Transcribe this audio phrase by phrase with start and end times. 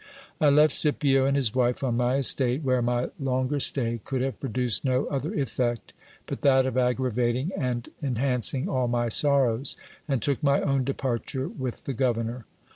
[0.39, 4.39] I left Scipio and his wife on my estate, where my longer stay could have
[4.39, 5.93] produced no other effect
[6.25, 9.77] but that of aggravating and enhancing all my sorrows,
[10.07, 12.47] and took my own departure with the governor.